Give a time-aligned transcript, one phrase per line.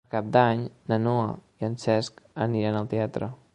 [0.05, 1.27] Per Cap d'Any na Noa
[1.65, 3.33] i en Cesc aniran al teatre.